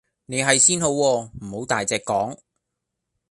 [0.25, 2.35] 你係先好喎,唔好大隻講